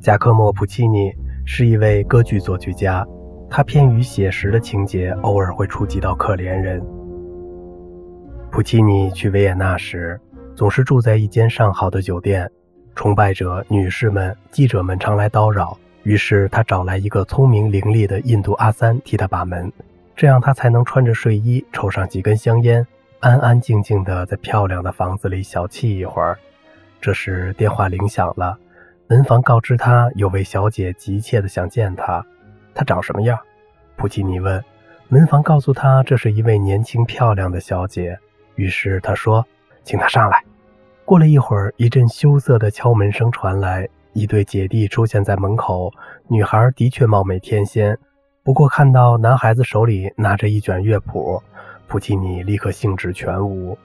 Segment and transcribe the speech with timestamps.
[0.00, 1.12] 贾科莫·普契尼
[1.44, 3.04] 是一位歌剧作曲家，
[3.50, 6.80] 他偏于写实的情节，偶尔会触及到可怜人。
[8.50, 10.18] 普契尼去维也纳时，
[10.54, 12.48] 总是住在一间上好的酒店，
[12.94, 19.70] 崇拜者、女士们、记者们常来叨扰，于是他找来一个聪明伶俐的印度阿三替他把门，
[20.14, 22.86] 这样他才能穿着睡衣，抽上几根香烟，
[23.18, 26.38] 安安静静地在漂亮的房子里小憩一会儿。
[27.00, 28.56] 这时电话铃响了，
[29.10, 32.22] 门房告知他有位小姐急切地想见他。
[32.74, 33.38] 他长什么样？
[33.96, 34.62] 普契尼问。
[35.08, 38.18] 门房告诉他这是一位年轻漂亮的小姐。
[38.56, 39.42] 于是他说
[39.82, 40.44] ：“请他上来。”
[41.06, 45.90] 过了一会儿，一阵羞涩的敲门声传来，一对姐弟出现在门口。
[46.26, 47.96] 女孩的确貌美天仙，
[48.42, 51.42] 不过看到男孩子手里拿着一卷乐谱，
[51.86, 53.78] 普契尼立刻兴致全无。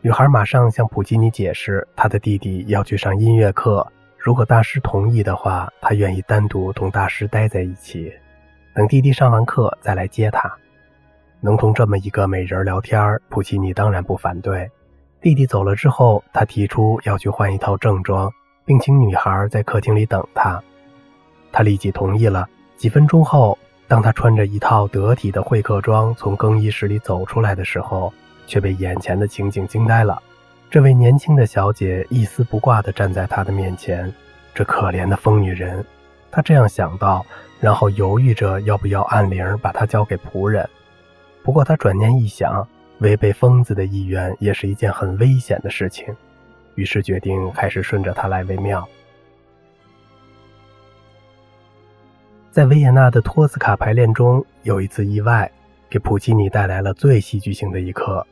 [0.00, 3.86] 女孩马上向普契尼解释，她的弟弟要去上音乐课，
[4.24, 8.12] 如果大师同意的话，他愿意单独同大师待在一起，
[8.72, 10.48] 等弟弟上完课再来接他。
[11.40, 14.70] 能同这么一个美人聊天，普契尼当然不反对。
[15.20, 18.32] 弟弟走了之后，他提出要去换一套正装，
[18.64, 20.62] 并请女孩在客厅里等他。
[21.50, 22.48] 他立即同意了。
[22.76, 28.14] 几分钟后，当他穿着一套得体的会客装从更衣室里走出来的时候，
[28.46, 30.22] 却被眼前的情景惊呆了。
[30.72, 34.10] 这位年轻的小姐一丝不挂地站在他的面前，
[34.54, 35.84] 这可怜的疯女人。
[36.30, 37.22] 他这样想到，
[37.60, 40.66] 然后犹豫着要不要按铃把她交给仆人。
[41.42, 42.66] 不过他转念一想，
[43.00, 46.06] 违背疯子的意愿也是一件很危险的事情，
[46.74, 48.88] 于是决定还是顺着他来为妙。
[52.50, 55.52] 在维也纳的托斯卡排练中，有一次意外，
[55.90, 58.26] 给普契尼带来了最戏剧性的一刻。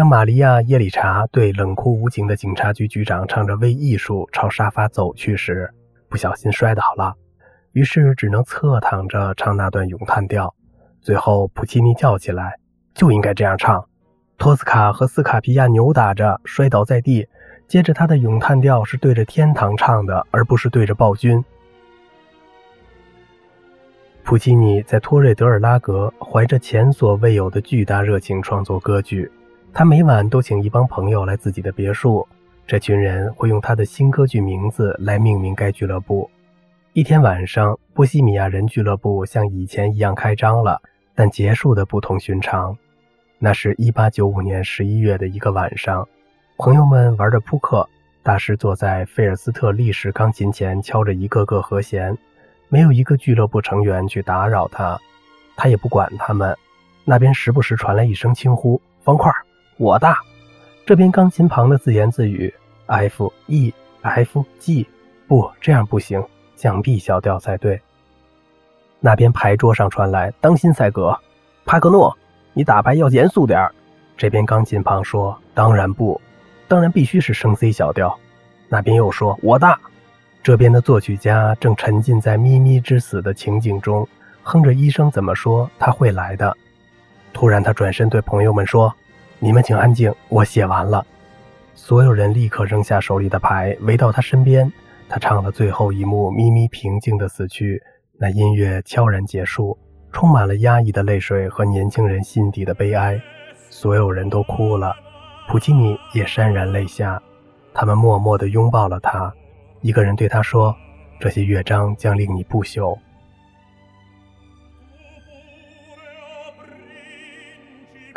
[0.00, 5.70] 当玛利亚·耶里查对冷酷无情的警察局局长唱着《为艺术》朝沙发走去时，
[6.08, 7.12] 不小心摔倒了，
[7.72, 10.54] 于是只能侧躺着唱那段咏叹调。
[11.02, 12.54] 最后，普契尼叫起来
[12.96, 13.86] ：“就应该这样唱！”
[14.38, 17.28] 托斯卡和斯卡皮亚扭打着，摔倒在地。
[17.68, 21.44] 接着，他的咏叹调是对着天堂唱的，而不是对着暴君。
[24.24, 29.30] 普契尼在托瑞德尔拉格怀着前所未有的巨大热情创作歌剧。
[29.72, 32.26] 他每晚都请一帮朋友来自己的别墅，
[32.66, 36.30] 这群人会用他的新歌剧名字来命名该俱乐部。
[36.92, 40.80] 一天晚上，波西米亚人俱乐部像以前一样开张了。
[41.12, 42.74] 但结束的不同寻常。
[43.38, 46.08] 那是一八九五年十一月的一个晚上，
[46.56, 47.86] 朋友们玩着扑克，
[48.22, 52.16] 大师坐在费尔斯特立式钢琴前敲着一个个和弦，
[52.68, 54.98] 没有一个俱乐部成员去打扰他，
[55.56, 56.56] 他也不管他们。
[57.04, 59.30] 那边时不时传来一声轻呼：“方块，
[59.80, 60.18] 我大。”
[60.84, 62.52] 这边钢琴旁的自言自语
[62.86, 64.86] ：“F E F G，
[65.26, 66.22] 不，这样不行，
[66.54, 67.80] 降 B 小调才对。”
[69.00, 71.18] 那边牌桌上传来：“当心，赛格，
[71.64, 72.14] 帕克诺，
[72.52, 73.74] 你打牌要严肃点儿。”
[74.18, 76.20] 这边钢琴旁说：“当然不，
[76.68, 78.14] 当然必须是升 C 小调。”
[78.68, 79.78] 那边又说：“我大。”
[80.42, 84.06] 这边的作曲家正沉浸在咪咪之死的情景中，
[84.42, 86.54] 哼着医生怎么说他会来的。
[87.32, 88.94] 突然，他转身对朋友们说
[89.40, 91.04] ：“你们请安静，我写完了。”
[91.74, 94.70] 所有人立刻扔下手里的牌，围到他身边。
[95.08, 97.82] 他唱了最后一幕，咪咪平静的死去。
[98.18, 99.76] 那音乐悄然结束，
[100.12, 103.20] 充满了压抑的泪水和年轻人心底的悲哀。
[103.70, 104.94] 所有人都哭了，
[105.48, 107.20] 普契尼也潸然泪下。
[107.72, 109.32] 他们默默地拥抱了他。
[109.80, 110.76] 一个人对他说
[111.18, 112.96] ：“这些乐章将令你不朽。”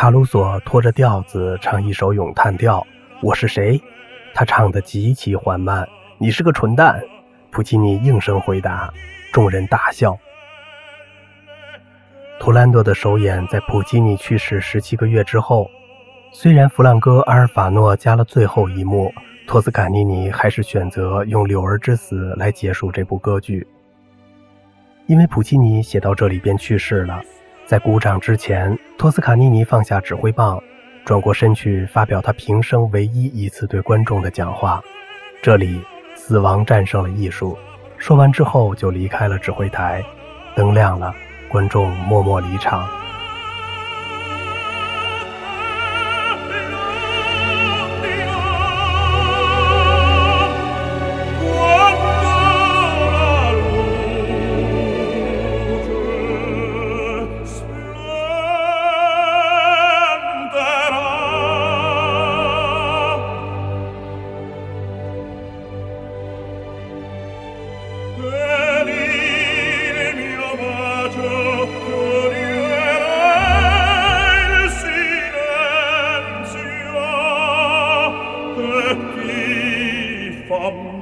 [0.00, 2.86] 卡鲁索拖着调子唱一首咏叹调
[3.20, 3.78] ：“我是谁？”
[4.32, 5.86] 他唱得极其缓慢。
[6.16, 6.98] “你是个蠢蛋。”
[7.52, 8.90] 普契尼应声回答。
[9.30, 10.18] 众人大笑。
[12.38, 15.70] 图兰多的首演在普契尼去世十七个月之后。
[16.32, 19.12] 虽然弗朗哥·阿尔法诺加了最后一幕，
[19.46, 23.66] 托斯卡尼尼还是选择用柳儿之死来结束这部歌剧。
[25.04, 27.20] 因为普契尼写到这里便去世了。
[27.70, 30.60] 在鼓掌之前，托斯卡尼尼放下指挥棒，
[31.04, 34.82] 转过身去发表他平生唯一一次对观众的讲话。
[35.40, 35.80] 这里，
[36.16, 37.56] 死亡战胜了艺术。
[37.96, 40.04] 说完之后，就离开了指挥台。
[40.56, 41.14] 灯亮了，
[41.48, 42.88] 观众默默离场。
[80.50, 80.99] vom